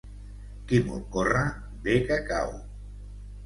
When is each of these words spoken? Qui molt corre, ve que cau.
Qui 0.71 0.79
molt 0.87 1.05
corre, 1.17 1.45
ve 1.87 2.01
que 2.11 2.21
cau. 2.33 2.53